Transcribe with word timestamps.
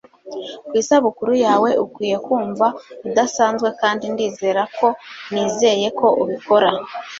ku 0.67 0.73
isabukuru 0.81 1.31
yawe 1.45 1.69
ukwiye 1.85 2.17
kumva 2.25 2.67
udasanzwe 3.07 3.69
kandi 3.81 4.03
ndizera 4.13 4.63
ko 4.77 4.87
nizeye 5.31 5.87
ko 5.99 6.07
ubikora 6.21 6.69